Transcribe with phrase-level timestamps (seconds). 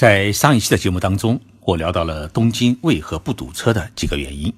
[0.00, 4.50] 在上一期的节目当中，我聊到了东京为何不堵车的几个原因，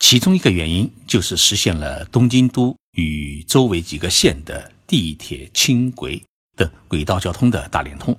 [0.00, 6.20] 其中一个原因就是实现了东京都与周围几个县的地铁、轻轨
[6.56, 8.18] 等轨道交通的大连通。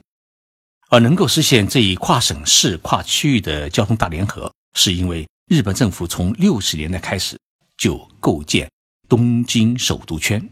[0.88, 7.38] 而能够实现这一跨省市、跨区域的交通大联合，是因为日本政府从六十年代开始
[7.76, 8.72] 就构建
[9.10, 10.50] 东京首都圈，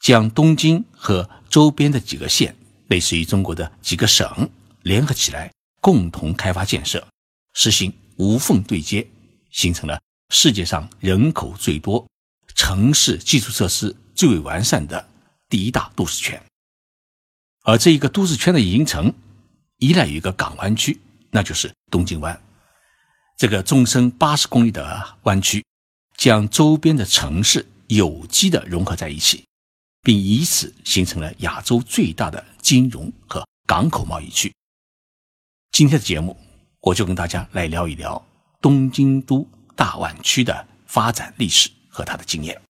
[0.00, 4.48] 将东京和周边的几个县，类似于中国的几个省。
[4.82, 7.06] 联合起来，共同开发建设，
[7.54, 9.06] 实行无缝对接，
[9.50, 10.00] 形成了
[10.30, 12.06] 世界上人口最多、
[12.54, 15.08] 城市基础设施最为完善的
[15.48, 16.42] 第一大都市圈。
[17.64, 19.12] 而这一个都市圈的形成，
[19.78, 21.00] 依赖于一个港湾区，
[21.30, 22.40] 那就是东京湾。
[23.36, 25.64] 这个纵深八十公里的湾区，
[26.16, 29.44] 将周边的城市有机的融合在一起，
[30.02, 34.52] 并以此形成了亚洲最大的金融和港口贸易区。
[35.70, 36.36] 今天的节目，
[36.80, 38.20] 我就跟大家来聊一聊
[38.60, 42.60] 东京都大湾区的发展历史和它的经验。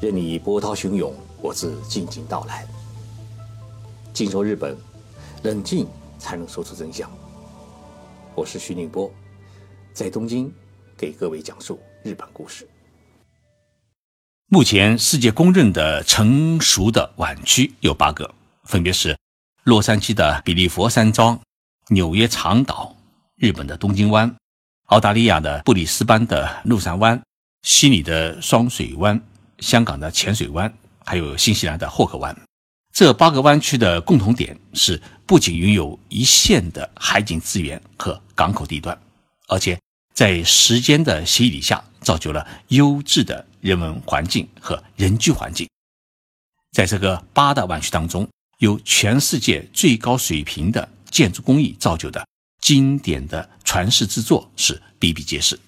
[0.00, 2.64] 任你波涛汹涌，我自静静到来。
[4.12, 4.76] 静说日本，
[5.42, 7.10] 冷静才能说出真相。
[8.36, 9.10] 我是徐宁波，
[9.92, 10.52] 在东京
[10.96, 12.68] 给各位讲述日本故事。
[14.50, 19.14] 目前世界公认的成熟的湾区有八个，分别是
[19.64, 21.38] 洛杉矶的比利佛山庄、
[21.88, 22.96] 纽约长岛、
[23.36, 24.34] 日本的东京湾、
[24.86, 27.20] 澳大利亚的布里斯班的陆山湾、
[27.60, 29.22] 悉尼的双水湾、
[29.58, 30.72] 香港的浅水湾，
[31.04, 32.34] 还有新西兰的霍克湾。
[32.90, 38.98] 这八个湾区的共同点是，不仅拥有一线的海景资源和港口地段，
[39.48, 39.78] 而且
[40.18, 43.46] 在时间的洗礼下，造就了优质的。
[43.60, 45.68] 人文环境和人居环境，
[46.72, 52.24] 在这个八大湾区当中，有全世界最高水平的建筑工艺造就的
[52.60, 55.58] 经典的传世之作是比比皆是。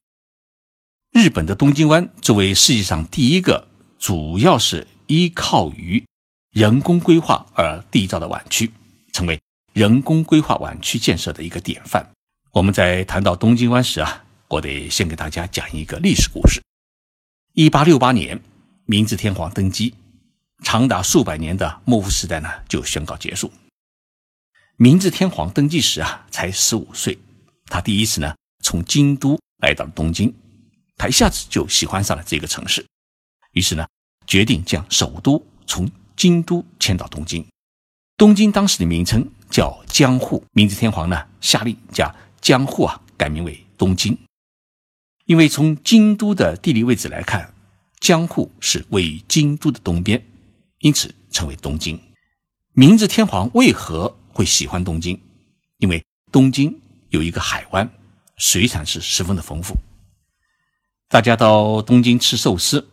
[1.13, 3.69] 日本的东京湾作为世界上第一个
[3.99, 6.05] 主要是依靠于
[6.53, 8.71] 人工规划而缔造的湾区，
[9.13, 9.41] 成为
[9.73, 12.09] 人工规划湾区建设的一个典范。
[12.53, 16.61] 我们在谈到东京湾时啊，我得先给大家讲一个历史故事。
[17.53, 18.43] 一八六八年，
[18.85, 19.95] 明治天皇登基，
[20.65, 23.53] 长达数百年的幕府时代呢就宣告结束。
[24.77, 27.17] 明治天皇登基时啊才十五岁，
[27.67, 28.35] 他第一次呢
[28.65, 30.35] 从京都来到了东京，
[30.97, 32.85] 他一下子就喜欢上了这个城市，
[33.53, 33.87] 于是呢
[34.27, 37.47] 决定将首都从京都迁到东京。
[38.17, 44.19] 东京当时的名称叫江户，明治天皇呢下令将江户啊改名为东京。
[45.31, 47.55] 因为从京都的地理位置来看，
[48.01, 50.21] 江户是位于京都的东边，
[50.81, 52.01] 因此称为东京。
[52.73, 55.21] 明治天皇为何会喜欢东京？
[55.79, 56.77] 因为东京
[57.11, 57.89] 有一个海湾，
[58.39, 59.77] 水产是十分的丰富。
[61.09, 62.89] 大家到东京吃寿司，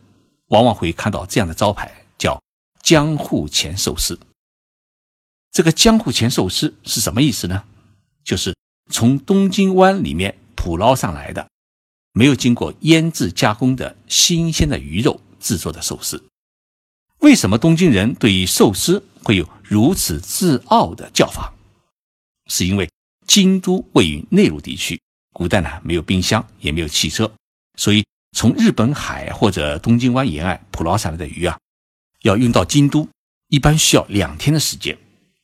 [0.46, 2.40] 往往会看到这样的招牌，叫
[2.84, 4.16] “江户前寿司”。
[5.50, 7.64] 这个“江户前寿司”是什么意思呢？
[8.22, 8.54] 就是
[8.92, 11.48] 从东京湾里面捕捞上来的。
[12.18, 16.20] 没有经过腌制加工的新鲜的鱼肉制作的寿司，
[17.20, 21.54] 为什么东京人对于寿司会有如此自傲的叫法？
[22.48, 22.90] 是因为
[23.28, 25.00] 京都位于内陆地区，
[25.32, 27.32] 古代呢没有冰箱，也没有汽车，
[27.76, 28.04] 所以
[28.36, 31.56] 从日本海或者东京湾沿岸捕捞上来的鱼啊，
[32.22, 33.08] 要运到京都，
[33.46, 34.98] 一般需要两天的时间。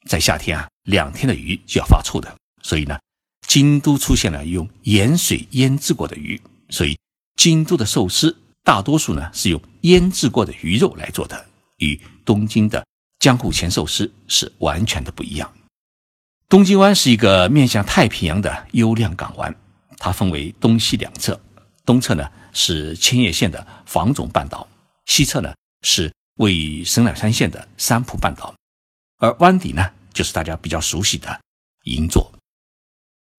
[0.08, 2.98] 在夏天啊，两天的鱼就要发臭的，所以呢，
[3.46, 6.40] 京都出现了用盐水腌制过的鱼。
[6.70, 6.98] 所以，
[7.36, 12.84] 京都的寿司大多数呢是用腌制过的鱼肉来做的，与东京的
[13.18, 15.52] 江户前寿司是完全的不一样。
[16.48, 19.54] 东京湾是一个面向太平洋的优良港湾，
[19.98, 21.38] 它分为东西两侧，
[21.84, 24.66] 东侧呢是千叶县的房总半岛，
[25.04, 28.54] 西侧呢是位于神奈川县的三浦半岛，
[29.18, 31.40] 而湾底呢就是大家比较熟悉的
[31.84, 32.32] 银座。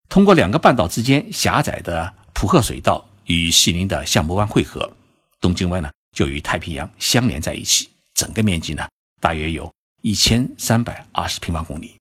[0.08, 3.04] 通过两个半岛之间狭窄的浦贺水道。
[3.26, 4.96] 与西宁的相模湾汇合，
[5.40, 8.86] 东京湾呢就与太平洋相连在一起，整个面积呢
[9.20, 11.94] 大约有一千三百二十平方公里。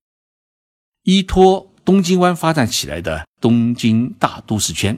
[1.03, 4.97] 依托东京湾发展起来的东京大都市圈，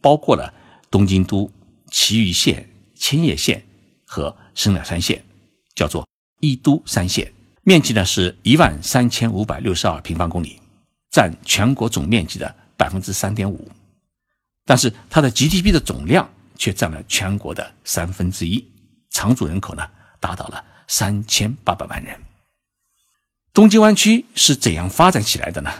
[0.00, 0.52] 包括了
[0.90, 1.50] 东京都、
[1.90, 3.64] 埼玉县、千叶县
[4.04, 5.24] 和神奈川县，
[5.74, 6.06] 叫做
[6.40, 7.32] 一都三县，
[7.62, 10.60] 面积呢是一万三千五百六十二平方公里，
[11.10, 13.68] 占全国总面积的百分之三点五。
[14.68, 16.28] 但是它的 GDP 的总量
[16.58, 18.62] 却占了全国的三分之一，
[19.08, 19.82] 常住人口呢
[20.20, 22.14] 达到了三千八百万人。
[23.54, 25.72] 东京湾区是怎样发展起来的呢？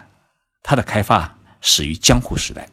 [0.63, 2.67] 它的开发始于江户时代，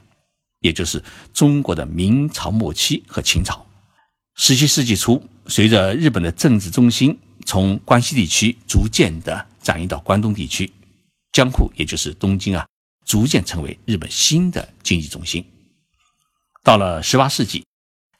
[0.62, 1.04] 也就是
[1.34, 3.68] 中国的明朝末期和清朝。
[4.36, 10.72] 十七世纪初，随着日本的政治中心从关西地区逐渐的转移到关东地区，
[11.34, 12.66] 江户也就是东京啊，
[13.06, 15.46] 逐渐成为日本新的经济中心。
[16.66, 17.64] 到了十八世纪，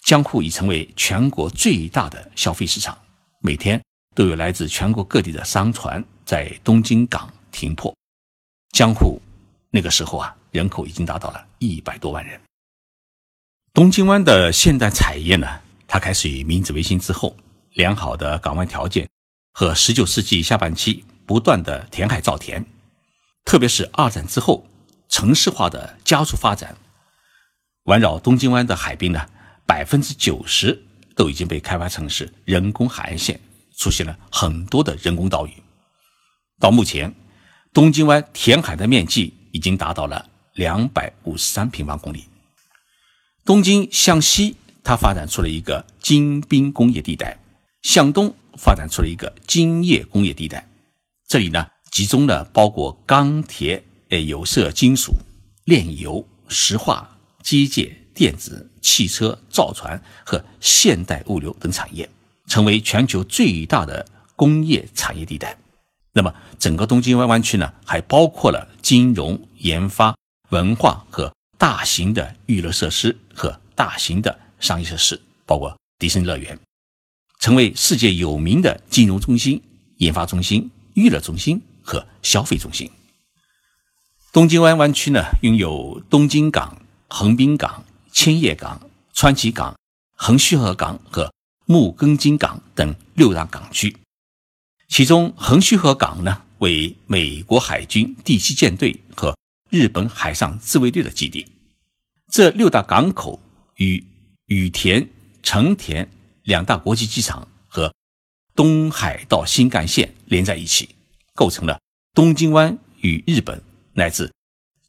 [0.04, 2.96] 江户已成为全国最大的消费市场，
[3.40, 3.84] 每天
[4.14, 7.92] 都有来自全国各地的商船在东京港停泊。
[8.70, 9.20] 江户
[9.72, 12.40] 那个时候啊，人口已经达到了一百多万人。
[13.74, 15.48] 东京湾的现代产业呢，
[15.88, 17.36] 它开始于明治维新之后，
[17.74, 19.10] 良好的港湾条件
[19.54, 22.64] 和十九世纪下半期不断的填海造田，
[23.44, 24.68] 特别是二战之后
[25.10, 26.78] 城市化的加速发展。
[27.86, 29.30] 环绕东京湾的海滨呢，
[29.64, 30.84] 百分之九十
[31.16, 33.40] 都已经被开发成是人工海岸线，
[33.78, 35.52] 出现了很多的人工岛屿。
[36.60, 37.14] 到目前，
[37.72, 42.24] 东京湾填海的面积已经达到了两百五十三平方公里。
[43.46, 47.38] 东京向西，它发展出了一个精滨工业地带；
[47.84, 50.68] 向东发展出了一个精业工业地带。
[51.28, 55.14] 这里呢，集中了包括钢铁、呃有色金属、
[55.66, 57.12] 炼油、石化。
[57.46, 62.10] 机械、电子、汽车、造船和现代物流等产业，
[62.48, 64.04] 成为全球最大的
[64.36, 65.56] 工业产业地带。
[66.12, 70.18] 那么，整个东京湾湾区呢，还包括了金融、研发、
[70.50, 76.60] 文化和大型的娱乐设施和大型的商业设施，包括迪士尼乐园，
[77.40, 79.62] 成为世界有名的金融中心、
[79.98, 82.90] 研发中心、娱乐中心和消费中心。
[84.34, 86.82] 东京湾湾区呢，拥有东京港。
[87.08, 89.76] 横滨港、千叶港、川崎港、
[90.16, 91.34] 横须贺港和
[91.66, 93.96] 木更津港等六大港区，
[94.88, 99.38] 其中横须贺港呢为美国海军第七舰队和
[99.70, 101.48] 日本海上自卫队的基地。
[102.32, 103.40] 这六大港口
[103.76, 104.04] 与
[104.48, 105.08] 羽田、
[105.42, 106.10] 成田
[106.44, 107.94] 两大国际机场和
[108.56, 110.90] 东海道新干线连在一起，
[111.34, 111.80] 构成了
[112.14, 113.62] 东京湾与日本
[113.94, 114.32] 乃至。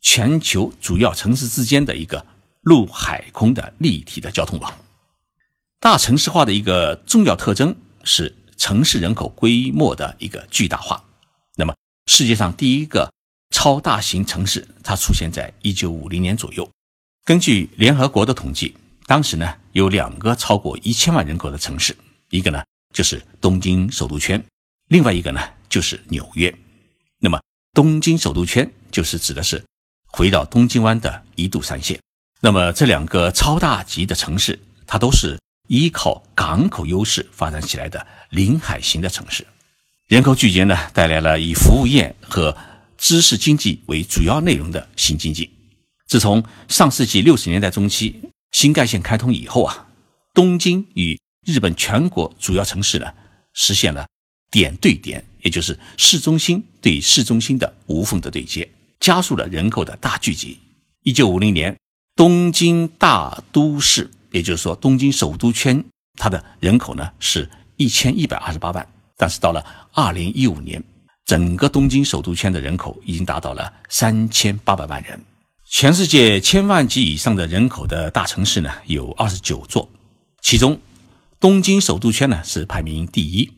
[0.07, 2.25] 全球主要城市之间的一个
[2.63, 4.73] 陆海空的立体的交通网。
[5.81, 7.75] 大城市化的一个重要特征
[8.05, 11.03] 是城市人口规模的一个巨大化。
[11.57, 11.75] 那么，
[12.07, 13.13] 世界上第一个
[13.51, 16.71] 超大型城市，它出现在一九五零年左右。
[17.25, 18.77] 根据联合国的统计，
[19.07, 21.97] 当时呢有两个超过一千万人口的城市，
[22.31, 22.63] 一个呢
[22.95, 24.43] 就是东京首都圈，
[24.87, 26.57] 另外一个呢就是纽约。
[27.19, 27.41] 那么，
[27.75, 29.61] 东京首都圈就是指的是。
[30.09, 32.01] 回到东京湾的一度三线，
[32.41, 35.39] 那么这两个超大级的城市，它都是
[35.69, 39.47] 依靠港口优势发展起来的临海型的城市。
[40.09, 42.57] 人口聚集呢，带来了以服务业和
[42.97, 45.51] 知识经济为主要内容的新经济。
[46.07, 48.21] 自从上世纪六十年代中期
[48.53, 49.87] 新干线开通以后啊，
[50.33, 53.13] 东京与日本全国主要城市呢，
[53.53, 54.07] 实现了
[54.51, 58.67] 点对点，也就是市中心对市中心的无缝的对接。
[59.01, 60.59] 加速了人口的大聚集。
[61.03, 61.77] 一九五零年，
[62.15, 65.85] 东京大都市，也就是说东京首都圈，
[66.19, 68.87] 它的人口呢是一千一百二十八万。
[69.17, 70.83] 但是到了二零一五年，
[71.25, 75.19] 整个东京首都圈的人口已经达到了三千八百万人。
[75.69, 79.89] 全世界千万级以上的人口的大城市呢有二十九座，
[80.43, 80.79] 其中
[81.41, 83.51] 东京首都圈呢是排名第一，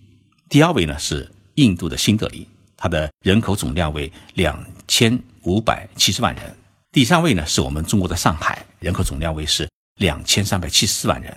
[0.49, 2.47] 第二位呢是印度的新德里。
[2.77, 6.55] 它的人口总量为两千五百七十万人，
[6.93, 9.67] 第三位呢是我们中国的上海，人口总量为是
[9.99, 11.35] 两千三百七十四万人，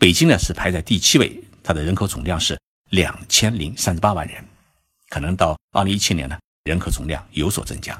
[0.00, 2.58] 北京呢是排在第七位，它的人口总量是
[2.90, 4.44] 两千零三十八万人，
[5.10, 7.96] 可能到二零一七年呢人口总量有所增加。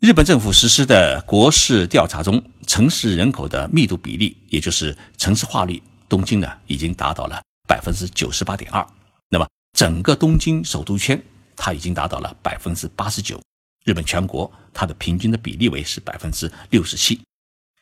[0.00, 8.86] 日本政府实施的国市调查中，城市人口的密度比例，也就是城市化率，东京呢已经达到了百分之九十八点二，
[9.28, 11.22] 那么整个东京首都圈。
[11.54, 13.38] 它已经达到了百分之八十九，
[13.84, 17.20] 日本全国它的平均的比例为是百分之六十七，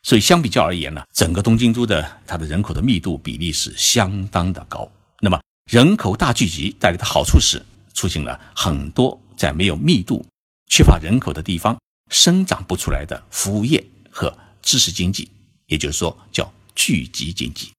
[0.02, 4.90] 所以相比较而言呢，整个东京都的它的人口的密度比例是相当的高。
[5.20, 5.40] 那么
[5.70, 10.24] 人口大聚集带来的好处是，促进了很多在没有密度、
[10.68, 11.78] 缺乏人口的地方
[12.10, 15.30] 生长不出来的服务业和知识经济，
[15.66, 17.70] 也就是说叫聚集经济。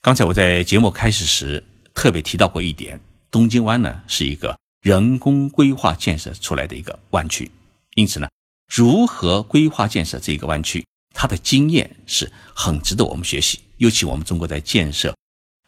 [0.00, 2.98] 刚才我在节目开始时特别提到过一点，
[3.30, 4.56] 东京湾呢是一个。
[4.82, 7.50] 人工规划建设出来的一个湾区，
[7.96, 8.28] 因此呢，
[8.68, 13.60] 如何规划建设这个湾区，它的经验是很值得我们学习。
[13.78, 15.14] 尤其我们中国在建设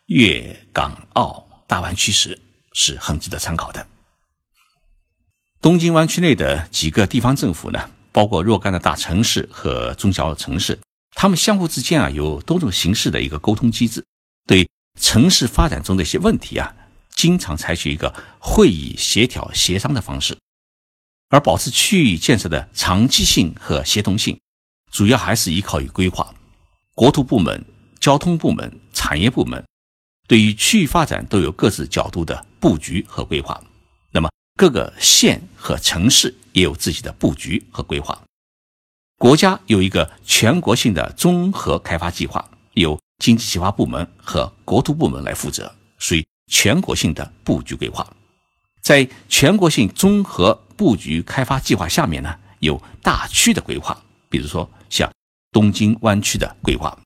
[0.06, 2.38] 粤港澳大湾区时，
[2.74, 3.86] 是很值得参考的。
[5.60, 10.78] 东京湾区内的几个地方政府呢，包括若干的大城市和中小城市，
[11.12, 14.04] 他们相互之间啊有多种形式的一个沟通机制，
[14.46, 14.68] 对
[15.00, 16.74] 城市发展中的一些问题啊，
[17.10, 20.38] 经常采取一个会议协调协商的方式，
[21.28, 24.38] 而保持区域建设的长期性和协同性，
[24.90, 26.34] 主要还是依靠于规划。
[26.94, 27.64] 国土部门、
[28.00, 29.64] 交通部门、产业部门
[30.26, 33.62] 对于区域发展都有各自角度的布局和规划。
[34.10, 34.28] 那么。
[34.58, 38.20] 各个县和城市也有自己的布局和规划。
[39.16, 48.04] 国家有一个全国性的综合开发计划，由经济计划部门和国土部门来负责，属于全国性的布局规划。
[48.88, 55.12] 在全国性综合布局开发计划下面呢，有大区的规划，比如说像
[55.52, 56.98] 东京湾区的规划。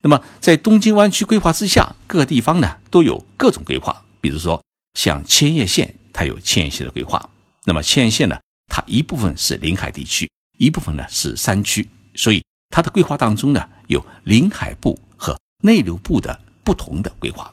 [0.00, 4.62] 那么在东京湾区规划之下，各地方呢都有各种规划，比如说
[4.94, 5.92] 像千叶县。
[6.12, 7.28] 它有千叶县的规划，
[7.64, 17.52] 那么千叶县呢，它一部分是临海地区，一部分呢是山区，所以它的规划当中呢有临海部和内陆部的不同的规划。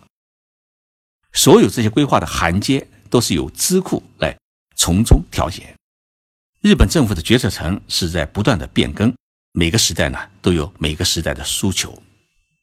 [1.32, 4.38] 所有这些规划的衔接都是由资库来
[4.76, 5.76] 从中调节。
[6.62, 9.14] 日本政府的决策层是在不断的变更，
[9.54, 12.02] 每个时代呢都有每个时代的诉求，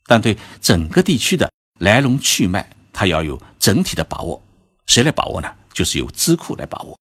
[0.06, 1.50] 但对整个地区的
[1.80, 4.42] 来龙去脉，它要有整体的把握。
[4.86, 5.52] 谁来把握呢？
[5.72, 6.98] 就是由资库来把握。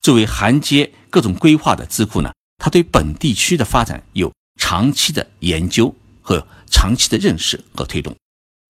[0.00, 8.16] 作为衔接各种规划的资库呢，它对本地区的发展有长期的研究和长期的认识和推动。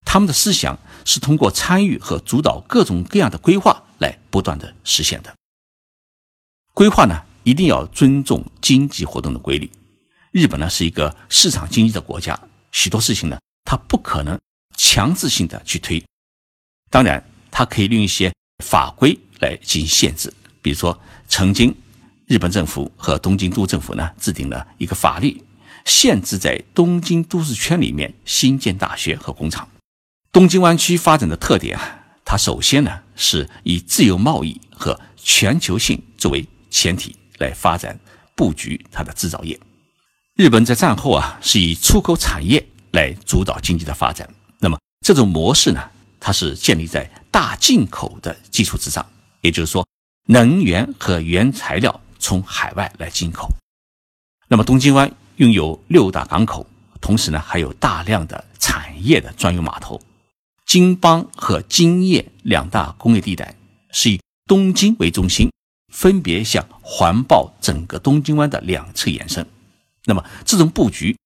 [0.05, 5.35] 他们的思想是通过参与和主导各种各样的规划来不断的实现的。
[6.75, 9.71] 规划呢，一定要尊重经济活动的规律。
[10.33, 12.39] 日本呢是一个市场经济的国家，
[12.73, 14.39] 许多事情呢，它不可能
[14.77, 16.05] 强制性的去推。
[16.91, 18.31] 当然，它可以利用一些。
[18.63, 20.31] 法规来进行限制，
[20.61, 21.75] 比如说，曾经
[22.27, 25.43] 日本政府和东京都政府呢制定了一个法律，
[25.87, 29.67] 限制在东京都市圈里面新建大学和工厂。
[30.31, 37.97] 东京湾区发展的特点啊，它首先呢是以自由贸易和全球性作为前提来发展
[38.35, 39.57] 布局它的制造业。
[40.35, 47.09] 日本在战后啊是以出口产业来主导经济的发展，那么这种模式呢，它是建立在。
[47.33, 49.09] 大进口的基础之上，
[49.41, 49.87] 也就是说，
[50.27, 53.49] 能源和原材料从海外来进口。
[54.49, 56.67] 那么，东京湾拥有六大港口，
[57.01, 60.01] 同时呢，还有大量的产业的专用码头。
[60.67, 63.57] 京邦和京叶两大工业地带
[63.91, 65.51] 是以东京为中心，
[65.93, 69.47] 分别向环抱整个东京湾的两侧延伸。
[70.05, 71.17] 那么，这种布局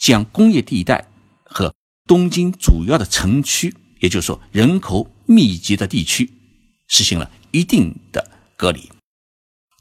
[0.00, 1.06] 将工业地带
[1.44, 1.74] 和
[2.06, 5.10] 东京主要的城区，也就是说人口。
[5.26, 6.30] 密集的地区
[6.86, 8.90] 实行了一定的隔离。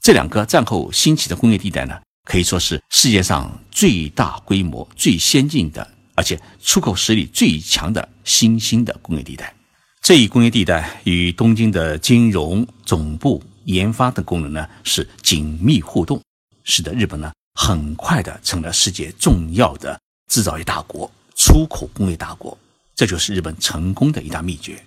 [0.01, 9.53] 这两个战后兴起的工业地带呢，可以说是世界上最大规模、最先进的，而且出口实力最强的新兴的工业地带。
[10.01, 16.22] 这一工业地带与东京的金融总部、研发等功能呢是紧密互动，
[16.63, 22.58] 使得日本呢很快的成了世界重要的制造业大国、出口工业大国。
[22.96, 24.84] 这就是日本成功的一大秘诀。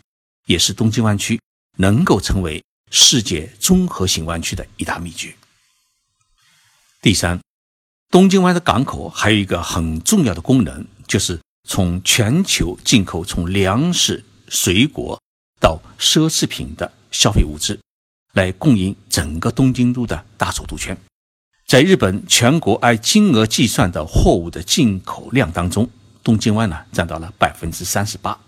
[0.47, 1.41] 也是东京湾区
[1.77, 5.35] 能够成为世界综合型湾区的一大秘诀。
[7.03, 7.41] 第三，
[8.11, 15.21] 东京湾的港口还有一个很重要的功能，就是从全球进口从粮食、水果
[15.61, 17.79] 到奢侈品的消费物资，
[18.35, 20.97] 来供应整个东京都的大首都圈。
[21.67, 25.89] 在日本全国按金额计算的货物的进口量当中，
[26.23, 28.39] 东京湾呢占到了百分之三十八。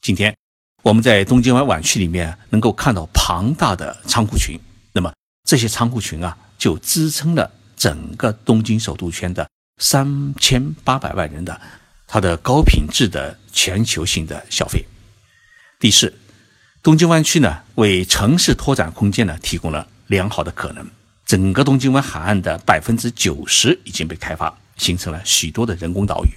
[0.00, 0.34] 今天。
[0.82, 4.58] 我们在东京湾湾区里面能够看到庞大的仓库群，
[4.94, 5.12] 那么
[5.46, 11.60] 这些仓库群啊，就支撑了整个东京首都圈的三千八百万人的
[12.12, 14.84] 它的高品质的全球性的消费。
[15.78, 16.12] 第四，
[16.82, 20.84] 东京湾区呢，为城市拓展空间呢提供了良好的可能。
[21.24, 26.30] 整个东京湾海岸的百分之九十已经被开发，形成了许多的人工岛屿。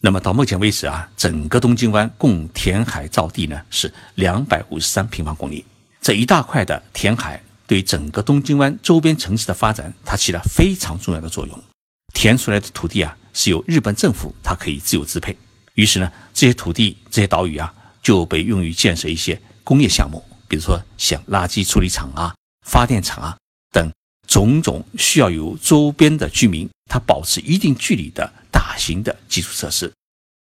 [0.00, 5.64] 那么到目前为止啊，整个东京湾共填海造地呢是两百五十三平方公里。
[6.00, 11.64] 这一大块的填海对整个东京湾周边城市的发展，它起了非常重要的作用。
[12.12, 15.36] 填出来的土地啊，是由日本政府它可以自由支配。
[15.74, 22.34] 于是呢，这些土地、这些岛屿啊，就被用于建设一些工业项目，比如说像垃圾处理厂啊、
[22.66, 23.36] 发电厂啊
[23.70, 23.92] 等
[24.26, 28.32] 种种需要由周边的居民他保持一定距离的。
[28.54, 29.92] 大型的基础设施，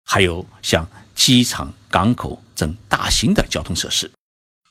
[0.05, 4.09] 还有像机场、港口等大型的交通设施。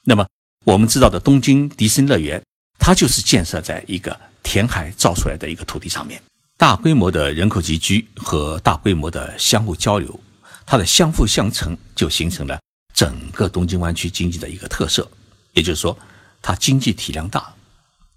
[0.05, 0.27] 那么
[0.65, 2.43] 我们知道的东京迪士尼乐园，
[2.79, 6.21] 它就是建设在一个填海造出来的一个土地上面。
[6.59, 10.21] 大规模的人口集聚和大规模的相互交流，
[10.67, 12.61] 它的相辅相成，就形成了
[12.93, 15.09] 整个东京湾区经济的一个特色。
[15.53, 15.97] 也就是说，
[16.43, 17.55] 它经济体量大，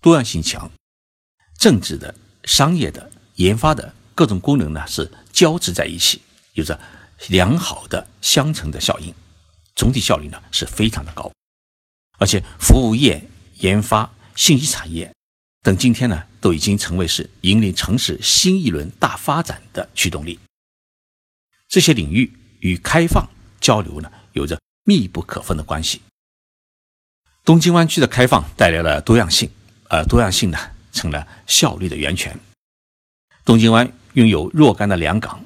[0.01, 0.71] 多样性强，
[1.59, 6.19] 政治的、商业的、研发的各种功能呢是交织在一起，
[6.53, 6.79] 有着
[7.27, 9.13] 良好的相乘的效应，
[9.75, 11.31] 总体效率呢是非常的高。
[12.17, 13.23] 而且，服务业、
[13.59, 15.13] 研发、信息产业
[15.61, 20.37] 等，今天呢都已经成为是引领城市新一轮大发展的驱动力。
[21.69, 23.25] 这些领域与开放
[23.61, 26.01] 交流呢有着密不可分的关系。
[27.45, 29.49] 东京湾区的开放带来了多样性，
[29.89, 30.57] 而多样性呢，
[30.91, 32.37] 成了效率的源泉。
[33.45, 35.43] 东京湾拥有若干的良港，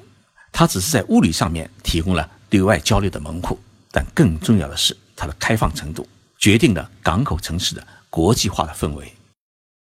[0.52, 3.58] 它只是在物理上面提供了对外交流的门户，
[3.90, 6.06] 但更重要的是，它的开放程度
[6.38, 9.10] 决定了港口城市的国际化的氛围。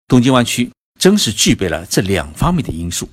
[0.07, 0.69] 东京湾区
[1.01, 3.09] 正是具备了这两方面的因素，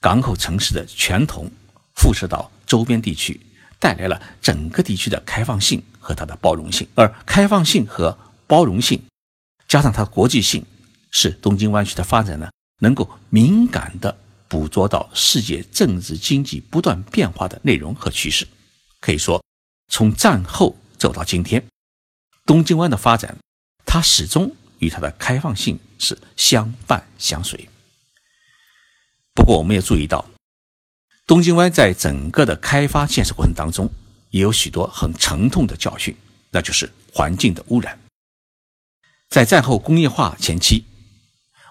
[0.00, 1.50] 港口城市的全同
[1.96, 3.40] 辐射到周边地区，
[3.80, 5.82] 带来了整个地区的开放性。
[5.98, 9.02] 和它的包容性，而开放性和包容性，
[9.66, 10.64] 加上它的国际性，
[11.10, 18.46] 使东京湾区的发展呢，能够敏感地捕捉到世界政治经济不断变化的内容和趋势。
[19.00, 19.42] 可以说，
[19.88, 21.66] 从战后走到今天，
[22.44, 23.36] 东京湾的发展，
[23.84, 27.68] 它始终与它的开放性是相伴相随。
[29.34, 30.24] 不过，我们也注意到，
[31.26, 33.90] 东京湾在整个的开发建设过程当中。
[34.30, 36.14] 也有许多很沉痛的教训，
[36.50, 37.98] 那就是环境的污染。
[39.30, 40.84] 在战后工业化前期，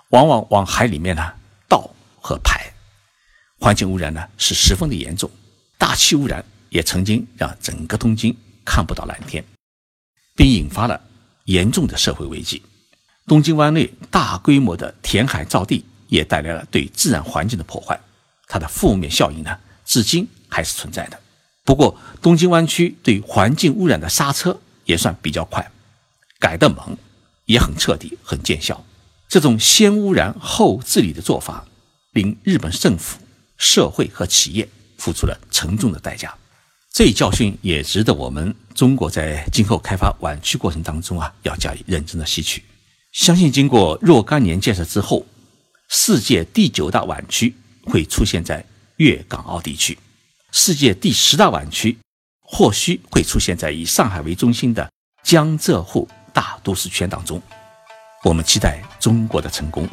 [0.10, 1.34] 往往往海里面呢
[1.68, 2.74] 倒和排，
[3.60, 5.30] 环境污染呢是十分的严重。
[5.78, 9.46] 大气污染也曾经让整个东京看不到蓝天，
[10.36, 11.00] 并引发了
[11.44, 12.64] 严重的社会危机。
[13.28, 18.00] 东京湾内大规模的填海造地也带来了对自然环境的破坏，
[18.48, 21.20] 它的负面效应呢至今还是存在的。
[21.64, 25.72] 不过，东京湾区对环境污染的刹车也算比较快，
[26.40, 26.96] 改得猛，
[27.46, 28.86] 也很彻底、很见效。
[29.28, 31.66] 这种先污染后治理的做法，
[32.12, 33.18] 令日本政府、
[33.58, 36.32] 社会和企业付出了沉重的代价。
[36.94, 42.64] 这一教训也值得我们中国在今后开发湾区过程当中啊，要加以认真的吸取。
[43.16, 45.26] 相信经过若干年建设之后，
[45.88, 48.64] 世界第九大湾区会出现在
[48.98, 49.98] 粤港澳地区。
[50.52, 51.98] 世界第十大湾区
[52.42, 54.92] 或许会出现在以上海为中心的
[55.24, 57.42] 江浙沪大都市圈当中。
[58.26, 59.88] 我们期待中国的成功。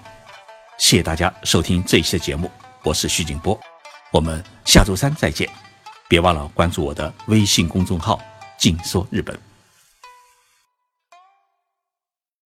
[0.81, 2.51] 谢谢大家收听这一期的节目，
[2.83, 3.57] 我是徐景波，
[4.11, 5.49] 我们下周三再见。
[6.09, 8.21] 别忘了关注我的微信公众号
[8.59, 9.39] “静说日本”。